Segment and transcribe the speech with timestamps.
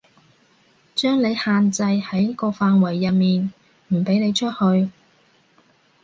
[0.95, 3.53] 將你限制喺個範圍入面，
[3.89, 4.89] 唔畀你出去